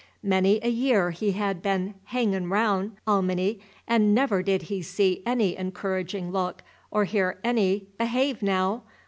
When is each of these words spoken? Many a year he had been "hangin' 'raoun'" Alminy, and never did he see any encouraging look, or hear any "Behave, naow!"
Many 0.23 0.59
a 0.63 0.67
year 0.67 1.11
he 1.11 1.33
had 1.33 1.61
been 1.61 1.93
"hangin' 2.05 2.49
'raoun'" 2.49 2.97
Alminy, 3.05 3.59
and 3.87 4.15
never 4.15 4.41
did 4.41 4.63
he 4.63 4.81
see 4.81 5.21
any 5.27 5.55
encouraging 5.55 6.31
look, 6.31 6.63
or 6.89 7.03
hear 7.05 7.39
any 7.43 7.85
"Behave, 7.99 8.41
naow!" 8.41 8.81